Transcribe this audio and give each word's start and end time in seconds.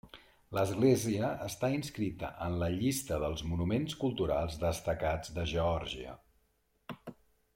L'església 0.57 1.27
està 1.47 1.67
inscrita 1.73 2.31
en 2.45 2.57
la 2.63 2.69
llista 2.77 3.19
dels 3.25 3.45
Monuments 3.51 3.99
Culturals 4.05 4.57
destacats 4.67 5.35
de 5.39 5.47
Geòrgia. 5.55 6.17